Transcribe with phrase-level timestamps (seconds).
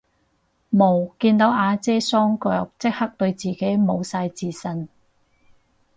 [0.71, 4.89] 無，見到阿姐雙腿即刻對自己無晒自信